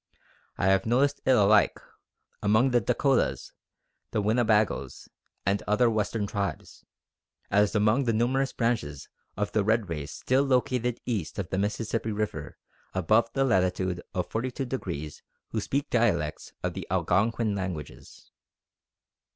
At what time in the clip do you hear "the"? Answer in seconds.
2.71-2.81, 4.09-4.19, 8.05-8.11, 9.51-9.63, 11.51-11.59, 13.33-13.43, 16.73-16.87